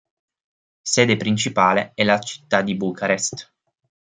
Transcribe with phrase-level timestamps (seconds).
[0.83, 3.53] Sede principale è la città di Bucarest.